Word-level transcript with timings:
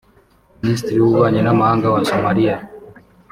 Minisitiri 0.61 0.97
w’Ububanyi 0.99 1.41
n’Amahanga 1.43 1.85
wa 1.93 2.01
Somaliya 2.09 2.55